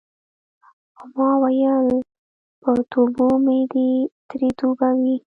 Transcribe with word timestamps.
خو 0.95 1.03
ما 1.15 1.29
ویل 1.41 1.87
په 2.61 2.71
توبو 2.91 3.27
مې 3.45 3.59
دې 3.73 3.89
ترې 4.29 4.49
توبه 4.59 4.89
وي. 4.99 5.15